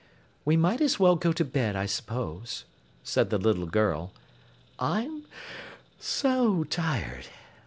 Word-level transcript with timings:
"We 0.45 0.57
might 0.57 0.81
as 0.81 0.99
well 0.99 1.15
go 1.15 1.31
to 1.31 1.45
bed, 1.45 1.75
I 1.75 1.85
'spose," 1.85 2.65
said 3.03 3.29
the 3.29 3.37
little 3.37 3.67
girl. 3.67 4.13
"I'm 4.79 5.27
so 5.99 6.63
tired!" 6.63 7.27